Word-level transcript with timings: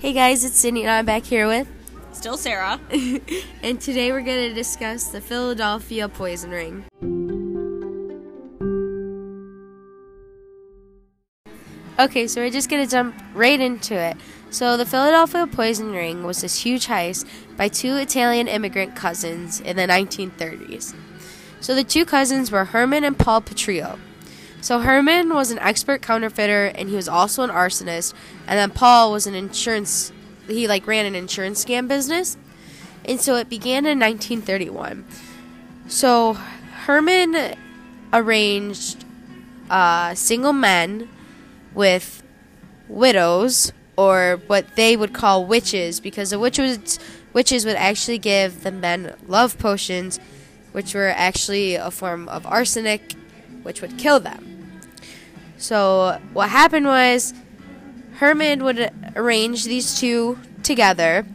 Hey 0.00 0.14
guys, 0.14 0.44
it's 0.44 0.56
Sydney 0.56 0.80
and 0.80 0.90
I'm 0.90 1.04
back 1.04 1.24
here 1.24 1.46
with. 1.46 1.68
Still 2.12 2.38
Sarah. 2.38 2.80
and 3.62 3.78
today 3.78 4.12
we're 4.12 4.22
going 4.22 4.48
to 4.48 4.54
discuss 4.54 5.08
the 5.08 5.20
Philadelphia 5.20 6.08
poison 6.08 6.48
ring. 6.48 6.86
Okay, 11.98 12.26
so 12.26 12.40
we're 12.40 12.48
just 12.48 12.70
going 12.70 12.82
to 12.82 12.90
jump 12.90 13.14
right 13.34 13.60
into 13.60 13.94
it. 13.94 14.16
So, 14.48 14.78
the 14.78 14.86
Philadelphia 14.86 15.46
poison 15.46 15.92
ring 15.92 16.24
was 16.24 16.40
this 16.40 16.62
huge 16.62 16.86
heist 16.86 17.26
by 17.58 17.68
two 17.68 17.96
Italian 17.96 18.48
immigrant 18.48 18.96
cousins 18.96 19.60
in 19.60 19.76
the 19.76 19.86
1930s. 19.86 20.94
So, 21.60 21.74
the 21.74 21.84
two 21.84 22.06
cousins 22.06 22.50
were 22.50 22.64
Herman 22.64 23.04
and 23.04 23.18
Paul 23.18 23.42
Petrillo. 23.42 23.98
So 24.60 24.80
Herman 24.80 25.32
was 25.34 25.50
an 25.50 25.58
expert 25.58 26.02
counterfeiter 26.02 26.66
and 26.66 26.88
he 26.88 26.96
was 26.96 27.08
also 27.08 27.42
an 27.42 27.50
arsonist. 27.50 28.14
And 28.46 28.58
then 28.58 28.70
Paul 28.70 29.12
was 29.12 29.26
an 29.26 29.34
insurance 29.34 30.12
he 30.46 30.66
like 30.66 30.86
ran 30.86 31.06
an 31.06 31.14
insurance 31.14 31.64
scam 31.64 31.88
business. 31.88 32.36
And 33.04 33.20
so 33.20 33.36
it 33.36 33.48
began 33.48 33.86
in 33.86 33.98
1931. 33.98 35.06
So 35.88 36.34
Herman 36.34 37.56
arranged 38.12 39.04
uh, 39.70 40.14
single 40.14 40.52
men 40.52 41.08
with 41.74 42.22
widows 42.88 43.72
or 43.96 44.40
what 44.46 44.76
they 44.76 44.96
would 44.96 45.12
call 45.12 45.46
witches 45.46 46.00
because 46.00 46.30
the 46.30 46.38
witches 46.38 46.98
witches 47.32 47.64
would 47.64 47.76
actually 47.76 48.18
give 48.18 48.64
the 48.64 48.72
men 48.72 49.14
love 49.28 49.56
potions 49.58 50.18
which 50.72 50.94
were 50.94 51.08
actually 51.08 51.76
a 51.76 51.90
form 51.90 52.28
of 52.28 52.44
arsenic 52.46 53.14
which 53.62 53.80
would 53.80 53.96
kill 53.98 54.18
them. 54.18 54.59
So 55.60 56.18
what 56.32 56.48
happened 56.48 56.86
was 56.86 57.34
Herman 58.14 58.64
would 58.64 58.90
arrange 59.14 59.64
these 59.64 60.00
two 60.00 60.38
together, 60.62 61.26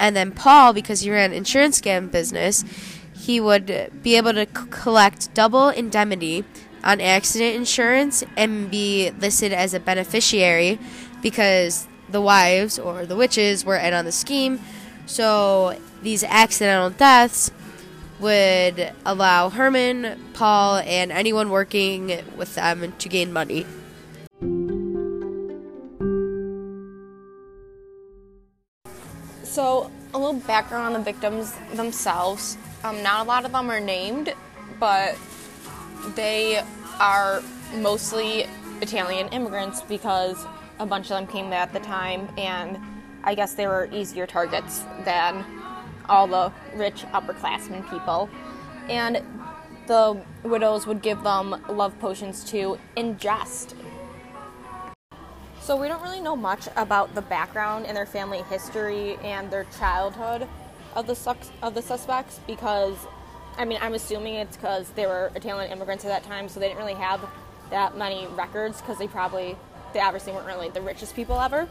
and 0.00 0.16
then 0.16 0.32
Paul, 0.32 0.72
because 0.72 1.02
he 1.02 1.10
ran 1.10 1.34
insurance 1.34 1.80
scam 1.80 2.10
business, 2.10 2.64
he 3.14 3.40
would 3.40 3.90
be 4.02 4.16
able 4.16 4.32
to 4.32 4.46
c- 4.46 4.66
collect 4.70 5.32
double 5.34 5.68
indemnity 5.68 6.44
on 6.82 7.00
accident 7.00 7.56
insurance 7.56 8.24
and 8.36 8.70
be 8.70 9.10
listed 9.20 9.52
as 9.52 9.74
a 9.74 9.80
beneficiary 9.80 10.78
because 11.22 11.86
the 12.08 12.20
wives 12.22 12.78
or 12.78 13.04
the 13.04 13.16
witches 13.16 13.64
were 13.66 13.76
in 13.76 13.92
on 13.92 14.06
the 14.06 14.12
scheme. 14.12 14.60
So 15.06 15.78
these 16.02 16.24
accidental 16.24 16.90
deaths 16.90 17.50
would 18.24 18.90
allow 19.04 19.50
Herman, 19.50 20.18
Paul, 20.32 20.78
and 20.78 21.12
anyone 21.12 21.50
working 21.50 22.22
with 22.38 22.54
them 22.54 22.94
to 22.98 23.08
gain 23.10 23.34
money. 23.34 23.66
So, 29.42 29.90
a 30.14 30.18
little 30.18 30.40
background 30.40 30.86
on 30.86 30.92
the 30.94 31.00
victims 31.00 31.54
themselves. 31.74 32.56
Um, 32.82 33.02
not 33.02 33.26
a 33.26 33.28
lot 33.28 33.44
of 33.44 33.52
them 33.52 33.70
are 33.70 33.78
named, 33.78 34.32
but 34.80 35.18
they 36.14 36.62
are 36.98 37.42
mostly 37.76 38.46
Italian 38.80 39.28
immigrants 39.28 39.82
because 39.82 40.46
a 40.78 40.86
bunch 40.86 41.10
of 41.10 41.18
them 41.18 41.26
came 41.26 41.50
there 41.50 41.60
at 41.60 41.74
the 41.74 41.80
time, 41.80 42.26
and 42.38 42.78
I 43.22 43.34
guess 43.34 43.52
they 43.52 43.66
were 43.66 43.86
easier 43.92 44.26
targets 44.26 44.80
than 45.04 45.44
all 46.08 46.26
the 46.26 46.52
rich 46.74 47.02
upperclassmen 47.12 47.88
people. 47.90 48.28
And 48.88 49.22
the 49.86 50.20
widows 50.42 50.86
would 50.86 51.02
give 51.02 51.22
them 51.22 51.62
love 51.68 51.98
potions 51.98 52.44
to 52.44 52.78
ingest. 52.96 53.74
So 55.60 55.76
we 55.76 55.88
don't 55.88 56.02
really 56.02 56.20
know 56.20 56.36
much 56.36 56.68
about 56.76 57.14
the 57.14 57.22
background 57.22 57.86
and 57.86 57.96
their 57.96 58.06
family 58.06 58.42
history 58.42 59.16
and 59.22 59.50
their 59.50 59.64
childhood 59.78 60.46
of 60.94 61.06
the 61.06 61.36
of 61.62 61.74
the 61.74 61.82
suspects 61.82 62.38
because 62.46 62.96
I 63.56 63.64
mean 63.64 63.78
I'm 63.80 63.94
assuming 63.94 64.34
it's 64.34 64.56
because 64.56 64.90
they 64.90 65.06
were 65.06 65.32
Italian 65.34 65.72
immigrants 65.72 66.04
at 66.04 66.08
that 66.08 66.22
time, 66.24 66.48
so 66.48 66.60
they 66.60 66.68
didn't 66.68 66.78
really 66.78 66.94
have 66.94 67.26
that 67.70 67.96
many 67.96 68.26
records 68.28 68.80
because 68.80 68.98
they 68.98 69.08
probably 69.08 69.56
they 69.94 70.00
obviously 70.00 70.32
weren't 70.32 70.46
really 70.46 70.68
the 70.68 70.82
richest 70.82 71.16
people 71.16 71.40
ever. 71.40 71.68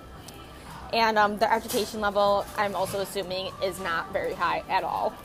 And 0.94 1.18
um, 1.18 1.40
their 1.40 1.52
education 1.52 2.02
level, 2.02 2.46
I'm 2.56 2.76
also 2.76 3.00
assuming, 3.00 3.52
is 3.64 3.80
not 3.80 4.14
very 4.14 4.34
high 4.34 4.64
at 4.70 4.84
all. 4.84 5.16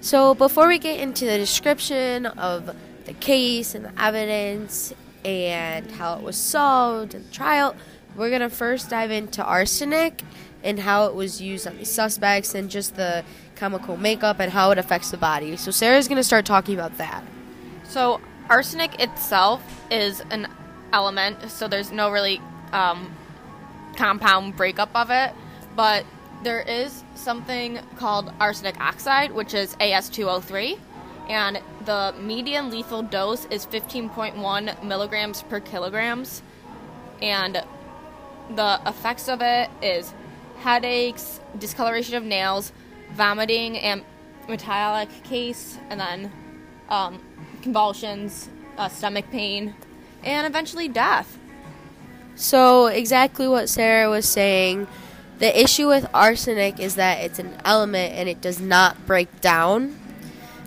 So, 0.00 0.34
before 0.34 0.68
we 0.68 0.78
get 0.78 1.00
into 1.00 1.24
the 1.24 1.38
description 1.38 2.26
of 2.26 2.74
the 3.06 3.14
case 3.14 3.74
and 3.74 3.86
the 3.86 4.02
evidence 4.02 4.92
and 5.24 5.90
how 5.92 6.16
it 6.18 6.22
was 6.22 6.36
solved 6.36 7.14
and 7.14 7.24
the 7.24 7.32
trial, 7.32 7.74
we're 8.16 8.28
going 8.28 8.42
to 8.42 8.50
first 8.50 8.90
dive 8.90 9.10
into 9.10 9.42
arsenic 9.42 10.22
and 10.62 10.78
how 10.78 11.06
it 11.06 11.14
was 11.14 11.40
used 11.40 11.66
on 11.66 11.78
these 11.78 11.90
suspects 11.90 12.54
and 12.54 12.70
just 12.70 12.96
the 12.96 13.24
chemical 13.56 13.96
makeup 13.96 14.40
and 14.40 14.52
how 14.52 14.70
it 14.70 14.78
affects 14.78 15.10
the 15.10 15.16
body. 15.16 15.56
So, 15.56 15.70
Sarah's 15.70 16.06
going 16.06 16.16
to 16.16 16.24
start 16.24 16.44
talking 16.44 16.74
about 16.74 16.98
that. 16.98 17.24
So, 17.84 18.20
arsenic 18.48 19.00
itself 19.00 19.62
is 19.90 20.22
an 20.30 20.48
element, 20.92 21.50
so 21.50 21.68
there's 21.68 21.92
no 21.92 22.10
really 22.10 22.40
um, 22.72 23.14
compound 23.96 24.56
breakup 24.56 24.90
of 24.94 25.10
it, 25.10 25.32
but 25.76 26.04
there 26.42 26.60
is 26.60 27.02
something 27.14 27.78
called 27.96 28.32
arsenic 28.40 28.80
oxide, 28.80 29.32
which 29.32 29.54
is 29.54 29.74
As2O3, 29.76 30.78
and 31.28 31.60
the 31.84 32.14
median 32.20 32.70
lethal 32.70 33.02
dose 33.02 33.44
is 33.46 33.66
15.1 33.66 34.82
milligrams 34.82 35.42
per 35.42 35.60
kilograms, 35.60 36.42
and 37.20 37.62
the 38.54 38.80
effects 38.86 39.28
of 39.28 39.42
it 39.42 39.68
is 39.82 40.14
headaches, 40.60 41.40
discoloration 41.58 42.14
of 42.14 42.24
nails, 42.24 42.72
vomiting, 43.12 43.78
and 43.78 44.04
metallic 44.48 45.08
case, 45.24 45.78
and 45.90 46.00
then 46.00 46.32
um, 46.88 47.20
convulsions, 47.62 48.48
uh, 48.76 48.88
stomach 48.88 49.30
pain, 49.30 49.74
and 50.24 50.46
eventually 50.46 50.88
death. 50.88 51.38
So, 52.34 52.86
exactly 52.86 53.48
what 53.48 53.68
Sarah 53.68 54.08
was 54.08 54.28
saying 54.28 54.86
the 55.38 55.60
issue 55.62 55.86
with 55.86 56.06
arsenic 56.12 56.80
is 56.80 56.96
that 56.96 57.18
it's 57.18 57.38
an 57.38 57.56
element 57.64 58.14
and 58.14 58.28
it 58.28 58.40
does 58.40 58.60
not 58.60 59.06
break 59.06 59.40
down. 59.40 59.96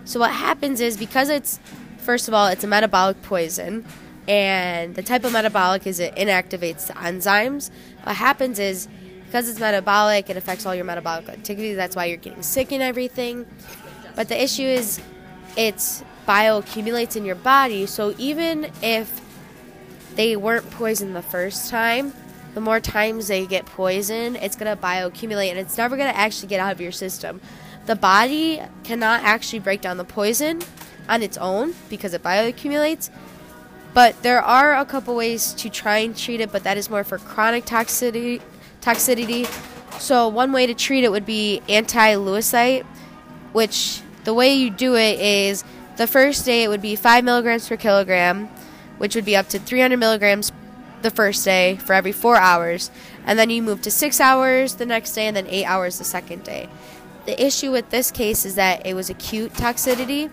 So 0.06 0.19
what 0.19 0.31
happens 0.31 0.79
is 0.79 0.97
because 0.97 1.29
it's 1.29 1.59
first 1.97 2.28
of 2.28 2.34
all 2.34 2.47
it's 2.47 2.63
a 2.63 2.68
metabolic 2.68 3.22
poison 3.22 3.85
and 4.28 4.96
the 4.96 5.03
type 5.03 5.23
of 5.23 5.34
metabolic 5.34 5.85
is 5.85 6.00
it 6.00 6.16
inactivates 6.16 6.88
the 6.88 6.94
enzymes. 6.94 7.69
What 8.03 8.16
happens 8.16 8.59
is 8.59 8.88
because 9.25 9.50
it's 9.50 9.59
metabolic 9.59 10.29
it 10.29 10.38
affects 10.38 10.66
all 10.66 10.73
your 10.73 10.85
metabolic 10.85 11.28
activity 11.28 11.73
that's 11.73 11.96
why 11.96 12.06
you're 12.06 12.18
getting 12.18 12.41
sick 12.44 12.72
and 12.72 12.81
everything. 12.81 13.46
But 14.16 14.29
the 14.29 14.41
issue 14.41 14.63
is 14.63 15.02
it's 15.58 16.03
bioaccumulates 16.28 17.16
in 17.16 17.26
your 17.26 17.36
body 17.36 17.86
so 17.86 18.14
even 18.18 18.72
if 18.82 19.22
they 20.16 20.36
weren't 20.36 20.70
poisoned 20.72 21.16
the 21.16 21.22
first 21.22 21.70
time 21.70 22.14
the 22.54 22.62
more 22.62 22.80
times 22.80 23.28
they 23.28 23.46
get 23.46 23.66
poisoned, 23.66 24.36
it's 24.38 24.56
going 24.56 24.76
to 24.76 24.82
bioaccumulate 24.82 25.50
and 25.50 25.59
it's 25.59 25.78
never 25.78 25.96
going 25.96 26.12
to 26.12 26.18
actually 26.18 26.50
get 26.50 26.59
out 26.59 26.72
of 26.72 26.82
your 26.82 26.92
system. 26.92 27.40
The 27.86 27.96
body 27.96 28.62
cannot 28.84 29.24
actually 29.24 29.59
break 29.59 29.82
down 29.82 29.98
the 29.98 30.04
poison 30.04 30.62
on 31.08 31.24
its 31.24 31.38
own 31.38 31.74
because 31.90 32.14
it 32.14 32.22
bioaccumulates. 32.22 33.09
But 33.94 34.22
there 34.22 34.42
are 34.42 34.76
a 34.76 34.86
couple 34.86 35.16
ways 35.16 35.53
to 35.53 35.70
try 35.70 36.00
and 36.00 36.16
treat 36.16 36.42
it, 36.42 36.52
but 36.52 36.64
that 36.64 36.78
is 36.78 36.90
more 36.90 37.03
for 37.03 37.18
chronic 37.18 37.66
toxicity. 37.66 38.42
toxicity. 38.82 39.46
So 40.00 40.28
one 40.28 40.52
way 40.52 40.68
to 40.68 40.74
treat 40.74 41.03
it 41.03 41.12
would 41.12 41.26
be 41.26 41.62
anti-lewisite, 41.70 42.86
which 43.53 44.02
the 44.24 44.34
way 44.34 44.53
you 44.53 44.70
do 44.70 44.96
it 44.96 45.20
is 45.20 45.64
the 45.97 46.08
first 46.08 46.46
day 46.46 46.64
it 46.64 46.67
would 46.67 46.82
be 46.82 46.96
5 46.96 47.23
milligrams 47.23 47.67
per 47.67 47.78
kilogram, 47.78 48.47
which 48.97 49.16
would 49.16 49.26
be 49.26 49.35
up 49.35 49.47
to 49.49 49.59
300 49.59 49.97
milligrams 49.97 50.52
the 51.02 51.11
first 51.11 51.43
day 51.43 51.78
for 51.78 51.93
every 51.93 52.11
four 52.11 52.38
hours, 52.38 52.91
and 53.26 53.38
then 53.38 53.49
you 53.49 53.61
move 53.61 53.82
to 53.82 53.91
six 53.91 54.20
hours 54.20 54.76
the 54.76 54.85
next 54.85 55.14
day, 55.14 55.28
and 55.28 55.35
then 55.35 55.47
eight 55.47 55.66
hours 55.66 55.97
the 55.97 56.03
second 56.03 56.43
day. 56.43 56.70
The 57.26 57.43
issue 57.43 57.72
with 57.72 57.90
this 57.90 58.11
case 58.11 58.46
is 58.46 58.55
that 58.55 58.85
it 58.85 58.93
was 58.93 59.09
acute 59.09 59.53
toxicity, 59.53 60.29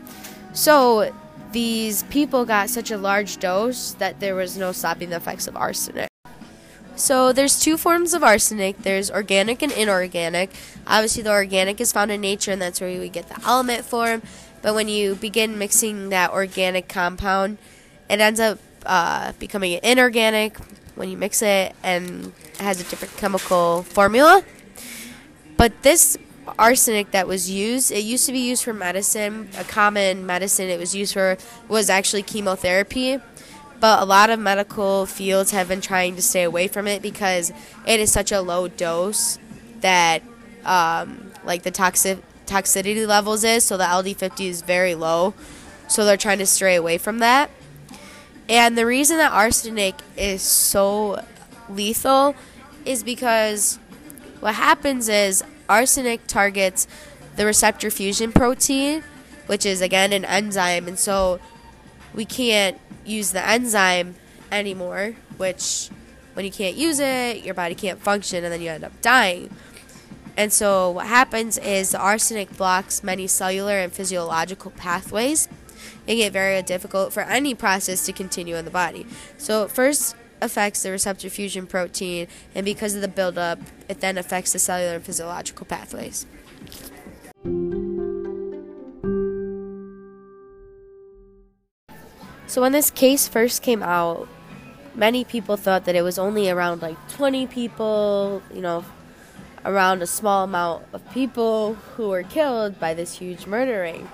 so 0.53 1.13
these 1.53 2.03
people 2.05 2.45
got 2.45 2.69
such 2.69 2.91
a 2.91 2.99
large 2.99 3.39
dose 3.39 3.93
that 3.95 4.21
there 4.21 4.35
was 4.35 4.57
no 4.57 4.73
stopping 4.73 5.11
the 5.11 5.17
effects 5.17 5.47
of 5.47 5.57
arsenic. 5.57 6.09
So 6.97 7.33
there's 7.33 7.61
two 7.61 7.77
forms 7.77 8.13
of 8.13 8.25
arsenic. 8.25 8.79
There's 8.79 9.09
organic 9.09 9.63
and 9.63 9.71
inorganic. 9.71 10.51
Obviously, 10.85 11.23
the 11.23 11.31
organic 11.31 11.81
is 11.81 11.93
found 11.93 12.11
in 12.11 12.21
nature, 12.21 12.51
and 12.51 12.61
that's 12.61 12.81
where 12.81 12.99
we 12.99 13.09
get 13.09 13.29
the 13.29 13.41
element 13.47 13.85
form. 13.85 14.21
But 14.63 14.75
when 14.75 14.89
you 14.89 15.15
begin 15.15 15.59
mixing 15.59 16.09
that 16.11 16.31
organic 16.31 16.89
compound, 16.89 17.59
it 18.11 18.21
ends 18.21 18.41
up 18.41 18.59
uh, 18.87 19.33
becoming 19.39 19.79
inorganic 19.83 20.57
when 20.95 21.09
you 21.09 21.17
mix 21.17 21.43
it 21.43 21.75
and 21.83 22.33
has 22.59 22.81
a 22.81 22.85
different 22.85 23.17
chemical 23.17 23.85
formula. 23.85 24.43
But 25.57 25.83
this 25.83 26.17
arsenic 26.59 27.11
that 27.11 27.29
was 27.29 27.51
used, 27.51 27.93
it 27.93 28.01
used 28.05 28.27
to 28.27 28.33
be 28.33 28.39
used 28.39 28.65
for 28.65 28.73
medicine. 28.73 29.49
A 29.59 29.65
common 29.65 30.25
medicine 30.25 30.69
it 30.69 30.79
was 30.79 30.95
used 30.95 31.13
for 31.13 31.37
was 31.69 31.91
actually 31.91 32.23
chemotherapy. 32.23 33.21
but 33.81 34.03
a 34.03 34.05
lot 34.05 34.31
of 34.31 34.41
medical 34.41 35.07
fields 35.07 35.53
have 35.53 35.69
been 35.69 35.81
trying 35.81 36.17
to 36.17 36.23
stay 36.23 36.43
away 36.43 36.67
from 36.69 36.87
it 36.87 37.01
because 37.01 37.53
it 37.87 38.01
is 38.01 38.11
such 38.11 38.33
a 38.33 38.41
low 38.41 38.67
dose 38.69 39.39
that 39.81 40.23
um, 40.65 41.31
like 41.45 41.63
the 41.63 41.71
toxic 41.71 42.19
toxicity 42.49 43.07
levels 43.07 43.45
is 43.45 43.65
so 43.65 43.77
the 43.77 43.85
LD50 43.85 44.49
is 44.49 44.63
very 44.63 44.95
low. 44.95 45.35
So 45.89 46.05
they're 46.05 46.17
trying 46.17 46.39
to 46.39 46.47
stray 46.47 46.77
away 46.77 46.99
from 46.99 47.19
that. 47.19 47.51
And 48.49 48.77
the 48.77 48.87
reason 48.87 49.19
that 49.19 49.33
arsenic 49.33 49.95
is 50.17 50.43
so 50.43 51.25
lethal 51.69 52.35
is 52.85 53.03
because 53.03 53.79
what 54.41 54.55
happens 54.55 55.09
is 55.09 55.45
arsenic 55.69 56.27
targets 56.27 56.87
the 57.37 57.45
receptor 57.45 57.91
fusion 57.91 58.33
protein 58.33 59.05
which 59.49 59.67
is 59.67 59.81
again 59.81 60.13
an 60.13 60.25
enzyme. 60.25 60.87
And 60.87 60.99
so 60.99 61.41
we 62.15 62.25
can't 62.25 62.79
use 63.05 63.33
the 63.33 63.45
enzyme 63.45 64.15
anymore, 64.53 65.17
which 65.39 65.89
when 66.35 66.45
you 66.45 66.53
can't 66.53 66.77
use 66.77 67.01
it, 67.01 67.45
your 67.45 67.55
body 67.55 67.75
can't 67.75 67.99
function 67.99 68.45
and 68.45 68.53
then 68.53 68.61
you 68.61 68.71
end 68.71 68.85
up 68.85 68.93
dying. 69.01 69.51
And 70.39 70.53
so 70.53 70.93
what 70.93 71.09
happens 71.09 71.59
is 71.59 71.91
the 71.91 71.99
arsenic 71.99 72.57
blocks 72.57 73.03
many 73.03 73.27
cellular 73.27 73.81
and 73.81 73.93
physiological 73.93 74.71
pathways, 74.71 75.49
making 76.07 76.27
it 76.27 76.33
very 76.33 76.63
difficult 76.63 77.13
for 77.13 77.25
any 77.25 77.57
process 77.57 78.07
to 78.07 78.13
continue 78.13 78.55
in 78.55 78.65
the 78.65 78.71
body. 78.71 79.05
So 79.37 79.65
it 79.65 79.73
first 79.73 80.15
affects 80.41 80.85
the 80.85 80.93
receptor 80.93 81.29
fusion 81.29 81.67
protein, 81.67 82.29
and 82.55 82.65
because 82.65 82.95
of 82.95 83.01
the 83.01 83.09
buildup, 83.09 83.59
it 83.89 83.99
then 83.99 84.17
affects 84.17 84.53
the 84.53 84.61
cellular 84.61 84.95
and 84.95 85.05
physiological 85.05 85.67
pathways. 85.67 86.25
So 92.47 92.63
when 92.63 92.71
this 92.71 92.93
case 92.93 93.27
first 93.27 93.61
came 93.63 93.83
out, 93.83 94.29
many 94.95 95.25
people 95.25 95.57
thought 95.57 95.85
that 95.87 95.97
it 95.97 96.03
was 96.03 96.17
only 96.17 96.49
around 96.49 96.81
like 96.81 96.97
20 97.09 97.49
people, 97.49 98.41
you 98.55 98.61
know, 98.61 98.85
around 99.69 100.01
a 100.01 100.07
small 100.07 100.45
amount 100.45 100.83
of 100.95 101.11
people 101.11 101.75
who 101.75 102.09
were 102.09 102.23
killed 102.23 102.81
by 102.81 102.95
this 102.95 103.19
huge 103.19 103.47
murdering. 103.47 104.09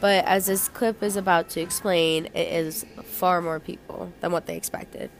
But 0.00 0.26
as 0.26 0.46
this 0.46 0.68
clip 0.68 1.02
is 1.02 1.16
about 1.16 1.48
to 1.50 1.60
explain, 1.62 2.26
it 2.26 2.48
is 2.52 2.84
far 3.04 3.40
more 3.40 3.58
people 3.58 4.12
than 4.20 4.32
what 4.32 4.44
they 4.44 4.54
expected. 4.54 5.10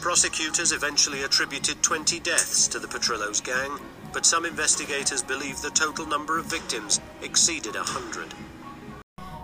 Prosecutors 0.00 0.70
eventually 0.70 1.24
attributed 1.24 1.82
20 1.82 2.20
deaths 2.20 2.68
to 2.68 2.78
the 2.78 2.86
Petrillo's 2.86 3.40
gang, 3.40 3.80
but 4.12 4.24
some 4.24 4.44
investigators 4.44 5.22
believe 5.22 5.60
the 5.60 5.70
total 5.70 6.06
number 6.06 6.38
of 6.38 6.46
victims 6.46 7.00
exceeded 7.22 7.74
100. 7.74 8.32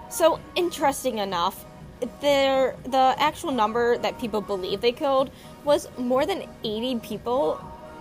So 0.08 0.38
interesting 0.54 1.18
enough, 1.18 1.64
there 2.20 2.76
the 2.84 3.14
actual 3.18 3.50
number 3.52 3.98
that 3.98 4.18
people 4.18 4.40
believe 4.40 4.80
they 4.80 4.92
killed 4.92 5.30
was 5.64 5.88
more 5.98 6.24
than 6.24 6.44
80 6.64 7.00
people 7.00 7.60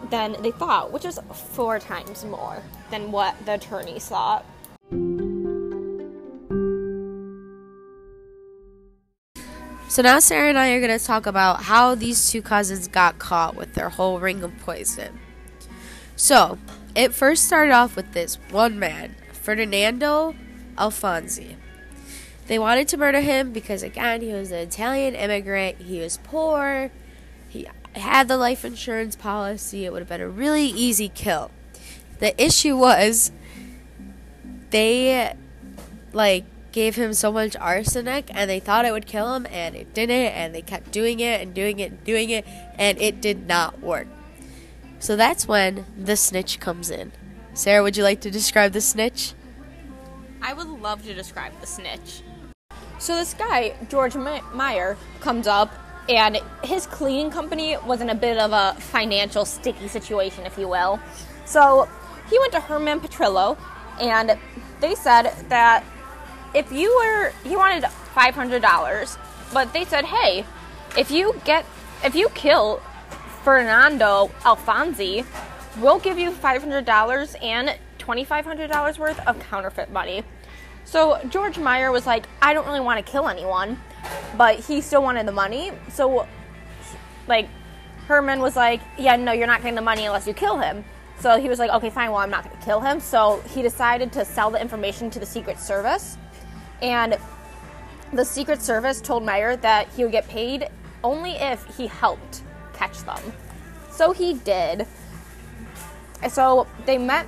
than 0.09 0.35
they 0.41 0.51
thought, 0.51 0.91
which 0.91 1.05
is 1.05 1.19
four 1.33 1.79
times 1.79 2.25
more 2.25 2.61
than 2.91 3.11
what 3.11 3.35
the 3.45 3.53
attorneys 3.53 4.07
thought. 4.07 4.45
So 9.89 10.03
now 10.03 10.19
Sarah 10.19 10.49
and 10.49 10.57
I 10.57 10.69
are 10.69 10.79
going 10.79 10.97
to 10.97 11.03
talk 11.03 11.25
about 11.25 11.63
how 11.63 11.95
these 11.95 12.29
two 12.31 12.41
cousins 12.41 12.87
got 12.87 13.17
caught 13.17 13.55
with 13.55 13.73
their 13.73 13.89
whole 13.89 14.19
ring 14.19 14.43
of 14.43 14.55
poison. 14.59 15.19
So, 16.15 16.57
it 16.95 17.13
first 17.13 17.45
started 17.45 17.71
off 17.71 17.95
with 17.95 18.13
this 18.13 18.35
one 18.51 18.77
man, 18.77 19.15
Ferdinando 19.31 20.35
Alfonsi. 20.77 21.55
They 22.47 22.59
wanted 22.59 22.87
to 22.89 22.97
murder 22.97 23.21
him 23.21 23.51
because, 23.51 23.83
again, 23.83 24.21
he 24.21 24.33
was 24.33 24.51
an 24.51 24.59
Italian 24.59 25.15
immigrant. 25.15 25.77
He 25.81 25.99
was 25.99 26.17
poor. 26.23 26.91
He 27.95 28.01
had 28.01 28.27
the 28.27 28.37
life 28.37 28.63
insurance 28.63 29.15
policy. 29.15 29.85
It 29.85 29.91
would 29.91 29.99
have 29.99 30.09
been 30.09 30.21
a 30.21 30.29
really 30.29 30.65
easy 30.65 31.09
kill. 31.09 31.51
The 32.19 32.39
issue 32.41 32.77
was 32.77 33.31
they, 34.69 35.33
like, 36.13 36.45
gave 36.71 36.95
him 36.95 37.13
so 37.13 37.31
much 37.31 37.55
arsenic 37.55 38.29
and 38.33 38.49
they 38.49 38.59
thought 38.59 38.85
it 38.85 38.91
would 38.91 39.07
kill 39.07 39.33
him 39.33 39.47
and 39.49 39.75
it 39.75 39.93
didn't 39.93 40.11
and 40.33 40.53
they 40.53 40.61
kept 40.61 40.91
doing 40.91 41.19
it 41.19 41.41
and 41.41 41.53
doing 41.53 41.79
it 41.79 41.91
and 41.91 42.03
doing 42.03 42.29
it 42.29 42.45
and 42.77 42.99
it 43.01 43.21
did 43.21 43.47
not 43.47 43.79
work. 43.79 44.07
So 44.99 45.15
that's 45.15 45.47
when 45.47 45.85
the 45.97 46.15
snitch 46.15 46.59
comes 46.59 46.89
in. 46.89 47.11
Sarah, 47.53 47.81
would 47.81 47.97
you 47.97 48.03
like 48.03 48.21
to 48.21 48.31
describe 48.31 48.73
the 48.73 48.81
snitch? 48.81 49.33
I 50.41 50.53
would 50.53 50.67
love 50.67 51.03
to 51.05 51.13
describe 51.13 51.53
the 51.59 51.67
snitch. 51.67 52.21
So 52.99 53.15
this 53.15 53.33
guy, 53.33 53.75
George 53.89 54.15
Meyer, 54.15 54.97
comes 55.21 55.47
up, 55.47 55.73
and 56.09 56.41
his 56.63 56.85
cleaning 56.87 57.31
company 57.31 57.77
was 57.85 58.01
in 58.01 58.09
a 58.09 58.15
bit 58.15 58.37
of 58.37 58.51
a 58.51 58.79
financial 58.81 59.45
sticky 59.45 59.87
situation, 59.87 60.45
if 60.45 60.57
you 60.57 60.67
will. 60.67 60.99
So 61.45 61.87
he 62.29 62.37
went 62.39 62.51
to 62.53 62.59
Herman 62.59 62.99
Petrillo, 62.99 63.57
and 64.01 64.37
they 64.81 64.95
said 64.95 65.31
that 65.49 65.85
if 66.53 66.71
you 66.71 66.93
were, 66.97 67.31
he 67.47 67.55
wanted 67.55 67.87
five 68.13 68.33
hundred 68.33 68.61
dollars, 68.61 69.17
but 69.53 69.71
they 69.71 69.85
said, 69.85 70.05
hey, 70.05 70.45
if 70.97 71.11
you 71.11 71.39
get, 71.45 71.63
if 72.03 72.15
you 72.15 72.29
kill 72.29 72.81
Fernando 73.43 74.31
Alfonsi, 74.41 75.25
we'll 75.79 75.99
give 75.99 76.17
you 76.17 76.31
five 76.31 76.61
hundred 76.61 76.85
dollars 76.85 77.35
and 77.41 77.77
twenty 77.99 78.23
five 78.23 78.45
hundred 78.45 78.69
dollars 78.69 78.97
worth 78.97 79.19
of 79.27 79.39
counterfeit 79.39 79.91
money. 79.91 80.23
So 80.85 81.19
George 81.29 81.59
Meyer 81.59 81.91
was 81.91 82.07
like, 82.07 82.25
I 82.41 82.53
don't 82.53 82.65
really 82.65 82.79
want 82.79 83.05
to 83.05 83.11
kill 83.11 83.27
anyone, 83.27 83.79
but 84.37 84.59
he 84.59 84.81
still 84.81 85.03
wanted 85.03 85.27
the 85.27 85.31
money. 85.31 85.71
So, 85.89 86.27
like, 87.27 87.47
Herman 88.07 88.39
was 88.39 88.55
like, 88.55 88.81
Yeah, 88.97 89.15
no, 89.15 89.31
you're 89.31 89.47
not 89.47 89.61
getting 89.61 89.75
the 89.75 89.81
money 89.81 90.05
unless 90.05 90.27
you 90.27 90.33
kill 90.33 90.57
him. 90.57 90.83
So 91.19 91.39
he 91.39 91.49
was 91.49 91.59
like, 91.59 91.71
Okay, 91.71 91.89
fine, 91.89 92.09
well, 92.09 92.19
I'm 92.19 92.29
not 92.29 92.43
going 92.43 92.57
to 92.57 92.65
kill 92.65 92.79
him. 92.79 92.99
So 92.99 93.41
he 93.49 93.61
decided 93.61 94.11
to 94.13 94.25
sell 94.25 94.49
the 94.49 94.61
information 94.61 95.09
to 95.11 95.19
the 95.19 95.25
Secret 95.25 95.59
Service. 95.59 96.17
And 96.81 97.17
the 98.13 98.25
Secret 98.25 98.61
Service 98.61 99.01
told 99.01 99.23
Meyer 99.23 99.55
that 99.57 99.87
he 99.89 100.03
would 100.03 100.11
get 100.11 100.27
paid 100.27 100.67
only 101.03 101.31
if 101.31 101.63
he 101.77 101.87
helped 101.87 102.41
catch 102.73 102.99
them. 103.03 103.33
So 103.91 104.11
he 104.11 104.33
did. 104.33 104.87
So 106.29 106.67
they 106.85 106.97
met. 106.97 107.27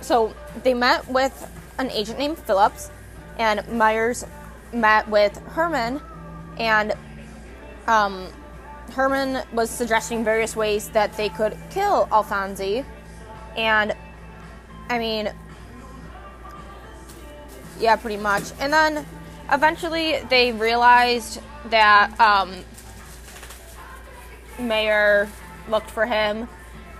So 0.00 0.34
they 0.62 0.74
met 0.74 1.06
with 1.08 1.50
an 1.78 1.90
agent 1.90 2.18
named 2.18 2.38
Phillips, 2.38 2.90
and 3.38 3.66
Myers 3.68 4.24
met 4.74 5.08
with 5.08 5.36
Herman, 5.48 6.00
and 6.58 6.94
um, 7.86 8.28
Herman 8.92 9.44
was 9.52 9.70
suggesting 9.70 10.24
various 10.24 10.56
ways 10.56 10.88
that 10.90 11.16
they 11.16 11.28
could 11.28 11.56
kill 11.70 12.06
Alfonsi, 12.06 12.84
and 13.56 13.94
I 14.88 14.98
mean, 14.98 15.32
yeah, 17.78 17.96
pretty 17.96 18.16
much. 18.16 18.44
And 18.60 18.72
then 18.72 19.06
eventually 19.50 20.20
they 20.28 20.52
realized 20.52 21.40
that 21.70 22.18
um, 22.20 22.54
Meyer 24.58 25.28
looked 25.68 25.90
for 25.90 26.06
him, 26.06 26.48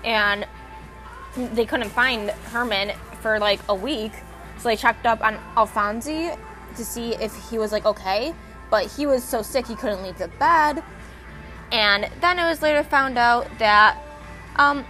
and 0.04 0.46
they 1.36 1.66
couldn't 1.66 1.90
find 1.90 2.30
Herman 2.30 2.92
for 3.20 3.38
like 3.38 3.60
a 3.68 3.74
week. 3.74 4.12
So 4.58 4.68
they 4.68 4.76
checked 4.76 5.04
up 5.04 5.22
on 5.22 5.36
Alfonsi 5.56 6.38
to 6.76 6.84
see 6.84 7.14
if 7.14 7.34
he 7.50 7.58
was 7.58 7.72
like 7.72 7.84
okay, 7.86 8.34
but 8.70 8.86
he 8.86 9.06
was 9.06 9.22
so 9.22 9.42
sick 9.42 9.66
he 9.66 9.74
couldn't 9.74 10.02
leave 10.02 10.18
the 10.18 10.28
bed. 10.28 10.82
And 11.72 12.08
then 12.20 12.38
it 12.38 12.44
was 12.44 12.62
later 12.62 12.82
found 12.84 13.18
out 13.18 13.48
that 13.58 13.98
um, 14.56 14.84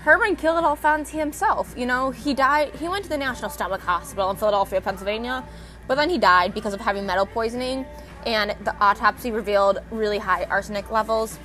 Herman 0.00 0.36
killed 0.36 0.62
Alfonsi 0.62 1.18
himself. 1.18 1.74
You 1.76 1.86
know, 1.86 2.10
he 2.10 2.34
died. 2.34 2.74
He 2.76 2.88
went 2.88 3.04
to 3.04 3.10
the 3.10 3.18
National 3.18 3.50
Stomach 3.50 3.80
Hospital 3.80 4.30
in 4.30 4.36
Philadelphia, 4.36 4.80
Pennsylvania, 4.80 5.44
but 5.86 5.96
then 5.96 6.10
he 6.10 6.18
died 6.18 6.54
because 6.54 6.74
of 6.74 6.80
heavy 6.80 7.00
metal 7.00 7.26
poisoning, 7.26 7.84
and 8.26 8.54
the 8.64 8.74
autopsy 8.80 9.30
revealed 9.30 9.78
really 9.90 10.18
high 10.18 10.44
arsenic 10.44 10.90
levels. 10.90 11.38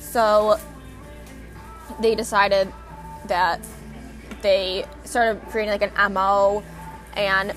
So 0.00 0.58
they 2.00 2.14
decided 2.14 2.72
that 3.26 3.60
they 4.42 4.84
started 5.04 5.42
creating 5.48 5.72
like 5.72 5.82
an 5.82 6.12
MO 6.12 6.62
and 7.16 7.52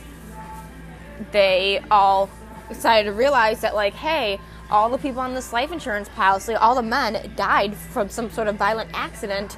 they 1.31 1.83
all 1.91 2.29
decided 2.69 3.09
to 3.09 3.13
realize 3.13 3.61
that 3.61 3.75
like 3.75 3.93
hey 3.93 4.39
all 4.69 4.89
the 4.89 4.97
people 4.97 5.19
on 5.19 5.33
this 5.33 5.51
life 5.51 5.71
insurance 5.71 6.09
policy 6.09 6.53
all 6.53 6.75
the 6.75 6.81
men 6.81 7.31
died 7.35 7.75
from 7.75 8.09
some 8.09 8.29
sort 8.31 8.47
of 8.47 8.55
violent 8.55 8.89
accident. 8.93 9.57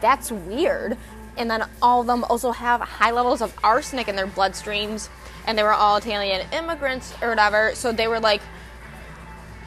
That's 0.00 0.32
weird. 0.32 0.96
And 1.36 1.50
then 1.50 1.64
all 1.82 2.00
of 2.00 2.06
them 2.06 2.24
also 2.24 2.52
have 2.52 2.80
high 2.80 3.10
levels 3.10 3.42
of 3.42 3.54
arsenic 3.62 4.08
in 4.08 4.16
their 4.16 4.26
bloodstreams. 4.26 5.08
And 5.46 5.58
they 5.58 5.62
were 5.62 5.72
all 5.72 5.96
italian 5.96 6.46
immigrants 6.52 7.12
or 7.20 7.28
whatever. 7.28 7.74
So 7.74 7.92
they 7.92 8.08
were 8.08 8.20
like 8.20 8.40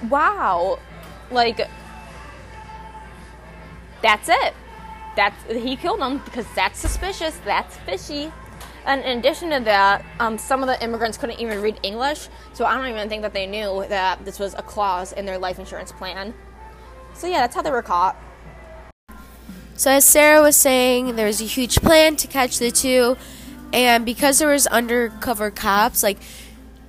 wow 0.09 0.79
like 1.29 1.67
that's 4.01 4.29
it. 4.29 4.53
That's 5.15 5.43
he 5.51 5.75
killed 5.75 5.99
them 5.99 6.19
because 6.25 6.45
that's 6.55 6.79
suspicious. 6.79 7.37
That's 7.45 7.75
fishy 7.77 8.31
And 8.87 9.03
in 9.03 9.19
addition 9.19 9.49
to 9.49 9.59
that, 9.65 10.05
um, 10.21 10.37
some 10.37 10.63
of 10.63 10.67
the 10.67 10.81
immigrants 10.81 11.17
couldn't 11.17 11.41
even 11.41 11.61
read 11.61 11.77
English, 11.83 12.29
so 12.53 12.63
I 12.63 12.77
don't 12.77 12.87
even 12.87 13.09
think 13.09 13.21
that 13.21 13.33
they 13.33 13.45
knew 13.45 13.85
that 13.89 14.23
this 14.23 14.39
was 14.39 14.53
a 14.53 14.61
clause 14.61 15.11
in 15.11 15.25
their 15.25 15.37
life 15.37 15.59
insurance 15.59 15.91
plan. 15.91 16.33
So 17.13 17.27
yeah, 17.27 17.41
that's 17.41 17.53
how 17.53 17.61
they 17.61 17.69
were 17.69 17.81
caught. 17.81 18.15
So 19.75 19.91
as 19.91 20.05
Sarah 20.05 20.41
was 20.41 20.55
saying, 20.55 21.17
there 21.17 21.27
was 21.27 21.41
a 21.41 21.45
huge 21.45 21.81
plan 21.81 22.15
to 22.15 22.27
catch 22.27 22.59
the 22.59 22.71
two, 22.71 23.17
and 23.73 24.05
because 24.05 24.39
there 24.39 24.47
was 24.47 24.65
undercover 24.67 25.51
cops, 25.51 26.01
like 26.01 26.17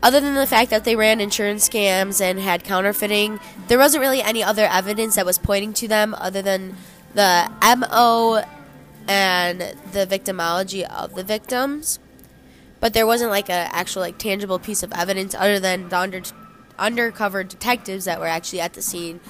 other 0.01 0.21
than 0.21 0.37
the 0.37 0.47
fact 0.47 0.71
that 0.71 0.85
they 0.85 0.95
ran 0.95 1.21
insurance 1.21 1.69
scams 1.69 2.21
and 2.21 2.39
had 2.39 2.63
counterfeiting, 2.63 3.41
there 3.67 3.77
wasn't 3.77 4.01
really 4.01 4.23
any 4.23 4.45
other 4.45 4.67
evidence 4.67 5.17
that 5.17 5.27
was 5.27 5.37
pointing 5.37 5.73
to 5.73 5.89
them 5.89 6.15
other 6.15 6.43
than 6.43 6.77
the 7.15 7.51
MO 7.77 8.45
and 9.09 9.61
the 9.93 10.07
victimology 10.07 10.85
of 10.85 11.15
the 11.15 11.25
victims. 11.25 11.99
But 12.79 12.95
there 12.95 13.07
wasn't 13.07 13.31
like 13.31 13.51
an 13.51 13.69
actual 13.73 14.03
like 14.03 14.19
tangible 14.19 14.61
piece 14.61 14.85
of 14.85 14.93
evidence 14.93 15.35
other 15.35 15.59
than 15.59 15.89
the 15.89 15.99
under, 15.99 16.23
undercover 16.79 17.43
detectives 17.43 18.05
that 18.05 18.21
were 18.21 18.27
actually 18.27 18.61
at 18.61 18.75
the 18.75 18.83
scene 18.83 19.21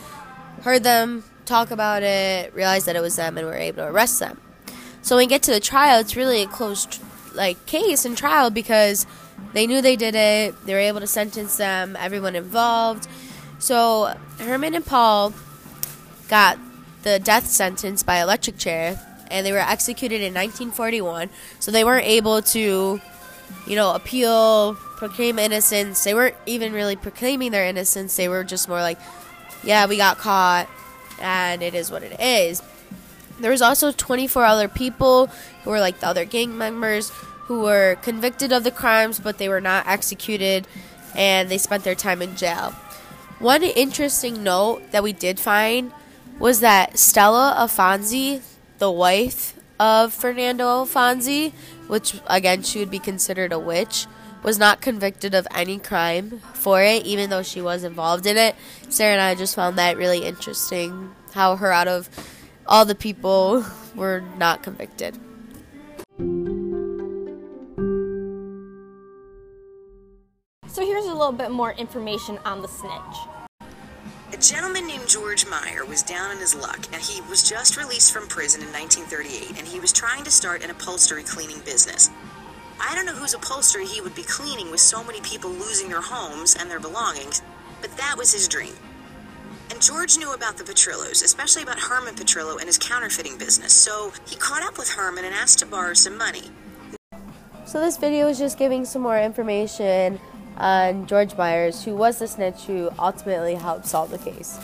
heard 0.62 0.82
them 0.82 1.24
talk 1.46 1.70
about 1.70 2.02
it, 2.02 2.52
realized 2.54 2.86
that 2.86 2.96
it 2.96 3.00
was 3.00 3.16
them, 3.16 3.38
and 3.38 3.46
were 3.46 3.54
able 3.54 3.78
to 3.78 3.88
arrest 3.88 4.18
them. 4.20 4.40
So 5.02 5.16
when 5.16 5.24
we 5.24 5.28
get 5.28 5.42
to 5.44 5.52
the 5.52 5.60
trial, 5.60 6.00
it's 6.00 6.16
really 6.16 6.42
a 6.42 6.46
closed 6.46 7.00
like 7.34 7.64
case 7.66 8.04
and 8.04 8.16
trial 8.16 8.50
because 8.50 9.06
they 9.52 9.66
knew 9.66 9.80
they 9.80 9.96
did 9.96 10.14
it. 10.14 10.54
They 10.66 10.74
were 10.74 10.80
able 10.80 11.00
to 11.00 11.06
sentence 11.06 11.56
them, 11.56 11.96
everyone 11.98 12.34
involved. 12.34 13.08
So 13.58 14.16
Herman 14.38 14.74
and 14.74 14.84
Paul 14.84 15.32
got 16.28 16.58
the 17.02 17.18
death 17.18 17.46
sentence 17.46 18.02
by 18.02 18.20
electric 18.20 18.58
chair 18.58 19.00
and 19.30 19.44
they 19.46 19.52
were 19.52 19.58
executed 19.58 20.16
in 20.16 20.34
1941. 20.34 21.30
So 21.60 21.70
they 21.70 21.84
weren't 21.84 22.06
able 22.06 22.42
to, 22.42 23.00
you 23.66 23.76
know, 23.76 23.94
appeal, 23.94 24.74
proclaim 24.96 25.38
innocence. 25.38 26.02
They 26.04 26.14
weren't 26.14 26.36
even 26.46 26.72
really 26.72 26.96
proclaiming 26.96 27.52
their 27.52 27.66
innocence. 27.66 28.16
They 28.16 28.28
were 28.28 28.44
just 28.44 28.68
more 28.68 28.80
like, 28.80 28.98
yeah, 29.62 29.86
we 29.86 29.96
got 29.96 30.18
caught, 30.18 30.68
and 31.20 31.62
it 31.62 31.74
is 31.74 31.90
what 31.90 32.02
it 32.02 32.18
is. 32.20 32.62
There 33.40 33.50
was 33.50 33.62
also 33.62 33.92
24 33.92 34.44
other 34.44 34.68
people 34.68 35.28
who 35.62 35.70
were 35.70 35.80
like 35.80 36.00
the 36.00 36.08
other 36.08 36.24
gang 36.24 36.58
members 36.58 37.10
who 37.44 37.62
were 37.62 37.96
convicted 38.02 38.52
of 38.52 38.64
the 38.64 38.70
crimes, 38.70 39.18
but 39.18 39.38
they 39.38 39.48
were 39.48 39.60
not 39.60 39.86
executed, 39.86 40.66
and 41.14 41.48
they 41.48 41.58
spent 41.58 41.84
their 41.84 41.94
time 41.94 42.20
in 42.20 42.36
jail. 42.36 42.74
One 43.38 43.62
interesting 43.62 44.42
note 44.42 44.90
that 44.90 45.02
we 45.02 45.12
did 45.12 45.38
find 45.38 45.92
was 46.38 46.60
that 46.60 46.98
Stella 46.98 47.54
Alfonsi, 47.58 48.42
the 48.78 48.90
wife 48.90 49.58
of 49.78 50.12
Fernando 50.12 50.64
Alfonsi, 50.64 51.52
which 51.86 52.20
again 52.26 52.62
she 52.62 52.78
would 52.78 52.90
be 52.90 52.98
considered 52.98 53.52
a 53.52 53.58
witch, 53.58 54.06
was 54.42 54.58
not 54.58 54.80
convicted 54.80 55.34
of 55.34 55.46
any 55.54 55.78
crime 55.78 56.40
for 56.54 56.82
it, 56.82 57.04
even 57.04 57.30
though 57.30 57.42
she 57.42 57.60
was 57.60 57.84
involved 57.84 58.26
in 58.26 58.36
it. 58.36 58.54
Sarah 58.88 59.12
and 59.12 59.22
I 59.22 59.34
just 59.34 59.54
found 59.54 59.78
that 59.78 59.96
really 59.96 60.24
interesting 60.24 61.14
how 61.32 61.56
her 61.56 61.72
out 61.72 61.88
of 61.88 62.08
all 62.66 62.84
the 62.84 62.94
people 62.94 63.64
were 63.94 64.22
not 64.36 64.62
convicted. 64.62 65.18
So 70.66 70.84
here's 70.86 71.06
a 71.06 71.14
little 71.14 71.32
bit 71.32 71.50
more 71.50 71.72
information 71.72 72.38
on 72.44 72.62
the 72.62 72.68
snitch. 72.68 73.37
A 74.30 74.36
gentleman 74.36 74.86
named 74.86 75.08
George 75.08 75.46
Meyer 75.46 75.86
was 75.86 76.02
down 76.02 76.30
on 76.30 76.36
his 76.36 76.54
luck. 76.54 76.86
and 76.92 77.00
he 77.00 77.22
was 77.22 77.48
just 77.48 77.78
released 77.78 78.12
from 78.12 78.28
prison 78.28 78.60
in 78.60 78.68
1938, 78.68 79.58
and 79.58 79.66
he 79.66 79.80
was 79.80 79.90
trying 79.90 80.22
to 80.22 80.30
start 80.30 80.62
an 80.62 80.70
upholstery 80.70 81.22
cleaning 81.22 81.60
business. 81.60 82.10
I 82.78 82.94
don't 82.94 83.06
know 83.06 83.14
whose 83.14 83.32
upholstery 83.32 83.86
he 83.86 84.02
would 84.02 84.14
be 84.14 84.22
cleaning 84.22 84.70
with 84.70 84.80
so 84.80 85.02
many 85.02 85.22
people 85.22 85.50
losing 85.50 85.88
their 85.88 86.02
homes 86.02 86.56
and 86.56 86.70
their 86.70 86.78
belongings, 86.78 87.40
but 87.80 87.96
that 87.96 88.16
was 88.18 88.30
his 88.30 88.48
dream. 88.48 88.74
And 89.70 89.80
George 89.80 90.18
knew 90.18 90.34
about 90.34 90.58
the 90.58 90.64
Petrillos, 90.64 91.24
especially 91.24 91.62
about 91.62 91.80
Herman 91.80 92.14
Petrillo 92.14 92.58
and 92.58 92.66
his 92.66 92.76
counterfeiting 92.76 93.38
business, 93.38 93.72
so 93.72 94.12
he 94.28 94.36
caught 94.36 94.62
up 94.62 94.76
with 94.76 94.90
Herman 94.90 95.24
and 95.24 95.34
asked 95.34 95.60
to 95.60 95.66
borrow 95.66 95.94
some 95.94 96.18
money. 96.18 96.50
So 97.64 97.80
this 97.80 97.96
video 97.96 98.28
is 98.28 98.38
just 98.38 98.58
giving 98.58 98.84
some 98.84 99.00
more 99.00 99.18
information 99.18 100.20
Uh, 100.58 100.88
on 100.88 101.06
George 101.06 101.36
Myers, 101.36 101.84
who 101.84 101.94
was 101.94 102.18
the 102.18 102.26
snitch 102.26 102.64
who 102.64 102.90
ultimately 102.98 103.54
helped 103.54 103.86
solve 103.86 104.10
the 104.10 104.18
case. 104.18 104.58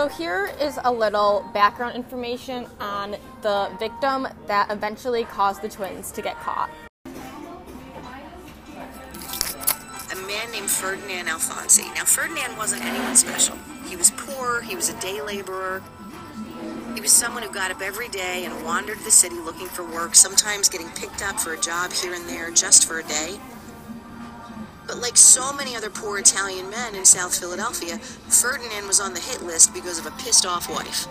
So 0.00 0.08
here 0.08 0.52
is 0.60 0.78
a 0.84 0.92
little 0.92 1.44
background 1.52 1.96
information 1.96 2.66
on 2.80 3.16
the 3.42 3.70
victim 3.78 4.28
that 4.46 4.70
eventually 4.70 5.24
caused 5.24 5.62
the 5.62 5.68
twins 5.68 6.10
to 6.12 6.22
get 6.22 6.36
caught. 6.36 6.70
A 10.12 10.16
man 10.26 10.50
named 10.52 10.70
Ferdinand 10.70 11.26
Alfonsi. 11.26 11.92
Now, 11.94 12.04
Ferdinand 12.04 12.56
wasn't 12.56 12.84
anyone 12.84 13.16
special. 13.16 13.56
He 13.86 13.96
was 13.96 14.10
poor, 14.12 14.60
he 14.62 14.76
was 14.76 14.88
a 14.88 15.00
day 15.00 15.20
laborer, 15.20 15.82
he 16.94 17.00
was 17.00 17.12
someone 17.12 17.42
who 17.42 17.52
got 17.52 17.70
up 17.70 17.80
every 17.80 18.08
day 18.08 18.44
and 18.44 18.64
wandered 18.64 18.98
the 19.00 19.10
city 19.10 19.36
looking 19.36 19.68
for 19.68 19.84
work, 19.84 20.14
sometimes 20.14 20.68
getting 20.68 20.88
picked 20.90 21.22
up 21.22 21.38
for 21.38 21.52
a 21.54 21.60
job 21.60 21.92
here 21.92 22.14
and 22.14 22.28
there 22.28 22.50
just 22.50 22.86
for 22.86 22.98
a 22.98 23.02
day. 23.04 23.38
But 24.86 24.98
like 24.98 25.16
so 25.16 25.52
many 25.52 25.76
other 25.76 25.88
poor 25.88 26.18
Italian 26.18 26.68
men 26.68 26.96
in 26.96 27.04
South 27.04 27.38
Philadelphia, 27.38 27.98
Ferdinand 27.98 28.86
was 28.86 28.98
on 28.98 29.14
the 29.14 29.20
hit 29.20 29.42
list 29.42 29.72
because 29.72 29.98
of 29.98 30.06
a 30.06 30.10
pissed 30.12 30.44
off 30.44 30.68
wife. 30.68 31.06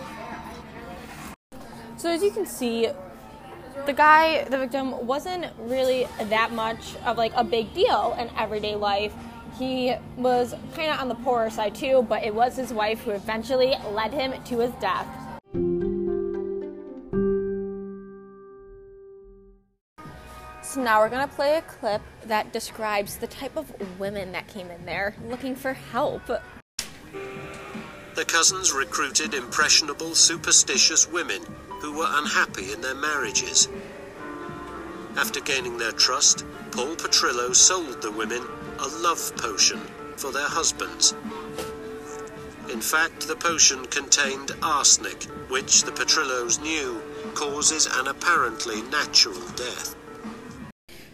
So 1.96 2.10
as 2.10 2.22
you 2.22 2.30
can 2.30 2.44
see, 2.44 2.90
the 3.86 3.92
guy, 3.92 4.44
the 4.44 4.58
victim, 4.58 5.06
wasn't 5.06 5.46
really 5.58 6.06
that 6.24 6.52
much 6.52 6.96
of 7.06 7.16
like 7.16 7.32
a 7.34 7.44
big 7.44 7.72
deal 7.72 8.16
in 8.18 8.28
everyday 8.38 8.74
life. 8.74 9.14
He 9.58 9.94
was 10.16 10.54
kind 10.74 10.90
of 10.90 11.00
on 11.00 11.08
the 11.08 11.14
poorer 11.14 11.50
side 11.50 11.74
too, 11.74 12.04
but 12.08 12.22
it 12.22 12.34
was 12.34 12.56
his 12.56 12.72
wife 12.72 13.02
who 13.02 13.12
eventually 13.12 13.74
led 13.92 14.12
him 14.12 14.34
to 14.44 14.58
his 14.58 14.72
death. 14.72 15.06
Now 20.80 21.00
we're 21.00 21.10
gonna 21.10 21.28
play 21.28 21.56
a 21.56 21.62
clip 21.62 22.00
that 22.24 22.54
describes 22.54 23.18
the 23.18 23.26
type 23.26 23.54
of 23.54 23.70
women 24.00 24.32
that 24.32 24.48
came 24.48 24.70
in 24.70 24.86
there 24.86 25.14
looking 25.28 25.54
for 25.54 25.74
help. 25.74 26.26
The 28.14 28.24
cousins 28.24 28.72
recruited 28.72 29.34
impressionable, 29.34 30.14
superstitious 30.14 31.06
women 31.06 31.42
who 31.82 31.98
were 31.98 32.08
unhappy 32.08 32.72
in 32.72 32.80
their 32.80 32.94
marriages. 32.94 33.68
After 35.18 35.40
gaining 35.40 35.76
their 35.76 35.92
trust, 35.92 36.46
Paul 36.70 36.96
Petrillo 36.96 37.54
sold 37.54 38.00
the 38.00 38.10
women 38.10 38.42
a 38.78 38.88
love 39.02 39.36
potion 39.36 39.80
for 40.16 40.32
their 40.32 40.48
husbands. 40.48 41.14
In 42.72 42.80
fact, 42.80 43.28
the 43.28 43.36
potion 43.36 43.84
contained 43.84 44.52
arsenic, 44.62 45.24
which 45.50 45.82
the 45.82 45.92
Petrillos 45.92 46.58
knew 46.58 47.02
causes 47.34 47.86
an 47.86 48.08
apparently 48.08 48.80
natural 48.82 49.40
death. 49.56 49.94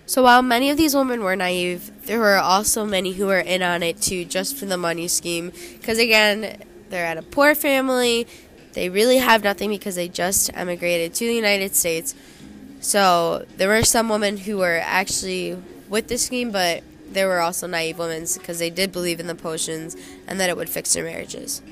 So 0.06 0.22
while 0.22 0.40
many 0.40 0.70
of 0.70 0.76
these 0.76 0.94
women 0.94 1.22
were 1.22 1.34
naive, 1.34 1.90
there 2.06 2.20
were 2.20 2.36
also 2.36 2.84
many 2.84 3.12
who 3.12 3.26
were 3.26 3.40
in 3.40 3.60
on 3.60 3.82
it 3.82 4.00
too, 4.00 4.24
just 4.24 4.56
for 4.56 4.64
the 4.64 4.76
money 4.76 5.08
scheme. 5.08 5.50
Because 5.80 5.98
again, 5.98 6.62
they're 6.90 7.04
at 7.04 7.18
a 7.18 7.22
poor 7.22 7.56
family, 7.56 8.28
they 8.74 8.88
really 8.88 9.16
have 9.16 9.42
nothing 9.42 9.70
because 9.70 9.96
they 9.96 10.06
just 10.06 10.50
emigrated 10.54 11.14
to 11.14 11.26
the 11.26 11.34
United 11.34 11.74
States. 11.74 12.14
So 12.80 13.46
there 13.56 13.68
were 13.68 13.82
some 13.82 14.08
women 14.08 14.36
who 14.36 14.58
were 14.58 14.80
actually 14.84 15.60
with 15.88 16.06
the 16.06 16.18
scheme, 16.18 16.52
but 16.52 16.84
there 17.08 17.26
were 17.26 17.40
also 17.40 17.66
naive 17.66 17.98
women 17.98 18.26
because 18.34 18.58
they 18.58 18.70
did 18.70 18.92
believe 18.92 19.18
in 19.18 19.26
the 19.26 19.34
potions 19.34 19.96
and 20.28 20.38
that 20.38 20.50
it 20.50 20.56
would 20.56 20.68
fix 20.68 20.92
their 20.92 21.04
marriages. 21.04 21.62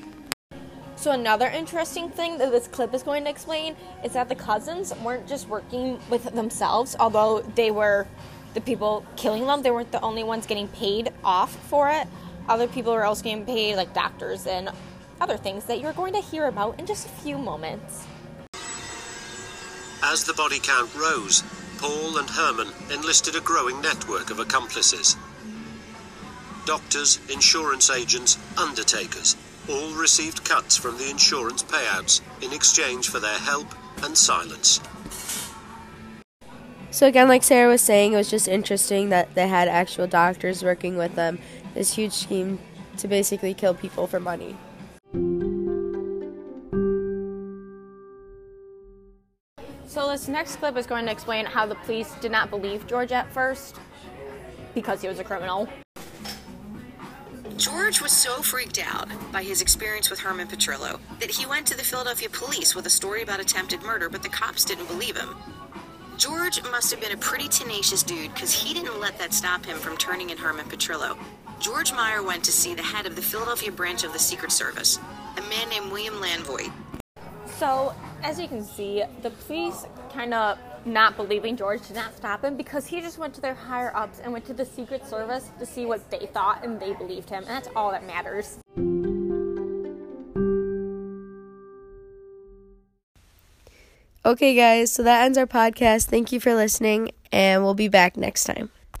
So 1.05 1.11
another 1.11 1.45
interesting 1.45 2.09
thing 2.09 2.39
that 2.39 2.49
this 2.49 2.67
clip 2.67 2.91
is 2.95 3.03
going 3.03 3.25
to 3.25 3.29
explain 3.29 3.75
is 4.03 4.13
that 4.13 4.27
the 4.27 4.33
cousins 4.33 4.91
weren't 5.03 5.27
just 5.27 5.47
working 5.47 5.99
with 6.09 6.23
themselves, 6.33 6.95
although 6.99 7.41
they 7.53 7.69
were 7.69 8.07
the 8.55 8.61
people 8.61 9.05
killing 9.15 9.45
them. 9.45 9.61
They 9.61 9.69
weren't 9.69 9.91
the 9.91 10.01
only 10.01 10.23
ones 10.23 10.47
getting 10.47 10.67
paid 10.67 11.11
off 11.23 11.55
for 11.67 11.91
it. 11.91 12.07
Other 12.49 12.67
people 12.67 12.91
were 12.91 13.05
also 13.05 13.23
getting 13.23 13.45
paid, 13.45 13.75
like 13.75 13.93
doctors 13.93 14.47
and 14.47 14.71
other 15.21 15.37
things 15.37 15.65
that 15.65 15.79
you're 15.79 15.93
going 15.93 16.13
to 16.13 16.21
hear 16.21 16.47
about 16.47 16.79
in 16.79 16.87
just 16.87 17.05
a 17.05 17.09
few 17.09 17.37
moments. 17.37 18.07
As 20.01 20.23
the 20.23 20.33
body 20.33 20.57
count 20.57 20.89
rose, 20.95 21.43
Paul 21.77 22.17
and 22.17 22.27
Herman 22.27 22.69
enlisted 22.91 23.35
a 23.35 23.41
growing 23.41 23.79
network 23.79 24.31
of 24.31 24.39
accomplices. 24.39 25.17
Doctors, 26.65 27.19
insurance 27.29 27.91
agents, 27.91 28.39
undertakers 28.57 29.35
all 29.69 29.93
received 29.93 30.43
cuts 30.45 30.77
from 30.77 30.97
the 30.97 31.09
insurance 31.09 31.63
payouts 31.63 32.21
in 32.41 32.53
exchange 32.53 33.09
for 33.09 33.19
their 33.19 33.39
help 33.39 33.67
and 34.03 34.17
silence. 34.17 34.79
So 36.91 37.07
again, 37.07 37.27
like 37.27 37.43
Sarah 37.43 37.69
was 37.69 37.81
saying, 37.81 38.13
it 38.13 38.17
was 38.17 38.29
just 38.29 38.47
interesting 38.47 39.09
that 39.09 39.35
they 39.35 39.47
had 39.47 39.67
actual 39.67 40.07
doctors 40.07 40.63
working 40.63 40.95
with 40.95 41.15
them. 41.15 41.39
This 41.73 41.93
huge 41.93 42.13
scheme 42.13 42.59
to 42.97 43.07
basically 43.07 43.53
kill 43.53 43.73
people 43.73 44.07
for 44.07 44.19
money. 44.19 44.55
So 49.85 50.09
this 50.09 50.27
next 50.27 50.57
clip 50.57 50.77
is 50.77 50.85
going 50.85 51.05
to 51.05 51.11
explain 51.11 51.45
how 51.45 51.65
the 51.65 51.75
police 51.75 52.13
did 52.21 52.31
not 52.31 52.49
believe 52.49 52.87
George 52.87 53.11
at 53.11 53.31
first 53.31 53.77
because 54.73 55.01
he 55.01 55.07
was 55.07 55.19
a 55.19 55.23
criminal. 55.23 55.69
George 57.57 58.01
was 58.01 58.11
so 58.11 58.41
freaked 58.41 58.79
out 58.85 59.07
by 59.31 59.41
his 59.41 59.61
experience 59.61 60.09
with 60.09 60.19
Herman 60.19 60.47
Petrillo 60.47 60.99
that 61.21 61.31
he 61.31 61.45
went 61.45 61.65
to 61.67 61.77
the 61.77 61.83
Philadelphia 61.83 62.27
police 62.29 62.75
with 62.75 62.85
a 62.85 62.89
story 62.89 63.21
about 63.21 63.39
attempted 63.39 63.81
murder, 63.81 64.09
but 64.09 64.23
the 64.23 64.29
cops 64.29 64.65
didn't 64.65 64.87
believe 64.87 65.15
him. 65.15 65.33
George 66.17 66.61
must 66.63 66.91
have 66.91 66.99
been 66.99 67.13
a 67.13 67.17
pretty 67.17 67.47
tenacious 67.47 68.03
dude 68.03 68.33
because 68.33 68.51
he 68.51 68.73
didn't 68.73 68.99
let 68.99 69.17
that 69.19 69.33
stop 69.33 69.65
him 69.65 69.77
from 69.77 69.95
turning 69.95 70.31
in 70.31 70.37
Herman 70.37 70.65
Petrillo. 70.65 71.17
George 71.61 71.93
Meyer 71.93 72.21
went 72.21 72.43
to 72.43 72.51
see 72.51 72.73
the 72.73 72.83
head 72.83 73.05
of 73.05 73.15
the 73.15 73.21
Philadelphia 73.21 73.71
branch 73.71 74.03
of 74.03 74.11
the 74.11 74.19
Secret 74.19 74.51
Service, 74.51 74.99
a 75.37 75.41
man 75.43 75.69
named 75.69 75.91
William 75.93 76.15
Lanvoy. 76.15 76.69
So, 77.45 77.95
as 78.21 78.37
you 78.37 78.49
can 78.49 78.65
see, 78.65 79.01
the 79.21 79.29
police 79.29 79.85
kind 80.11 80.33
of 80.33 80.57
not 80.85 81.15
believing 81.17 81.57
George 81.57 81.87
did 81.87 81.95
not 81.95 82.15
stop 82.15 82.43
him 82.43 82.55
because 82.55 82.87
he 82.87 83.01
just 83.01 83.17
went 83.17 83.33
to 83.33 83.41
their 83.41 83.55
higher 83.55 83.95
ups 83.95 84.19
and 84.19 84.31
went 84.31 84.45
to 84.45 84.53
the 84.53 84.65
Secret 84.65 85.05
Service 85.05 85.49
to 85.59 85.65
see 85.65 85.85
what 85.85 86.09
they 86.11 86.27
thought 86.27 86.63
and 86.63 86.79
they 86.79 86.93
believed 86.93 87.29
him. 87.29 87.43
And 87.43 87.49
that's 87.49 87.69
all 87.75 87.91
that 87.91 88.05
matters. 88.05 88.59
Okay, 94.25 94.55
guys, 94.55 94.91
so 94.91 95.03
that 95.03 95.23
ends 95.23 95.37
our 95.37 95.45
podcast. 95.45 96.05
Thank 96.05 96.31
you 96.31 96.39
for 96.39 96.55
listening, 96.55 97.11
and 97.31 97.63
we'll 97.63 97.75
be 97.75 97.87
back 97.87 98.17
next 98.17 98.45
time. 98.45 98.71